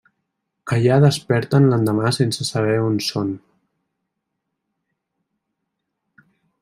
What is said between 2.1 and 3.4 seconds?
sense saber on són.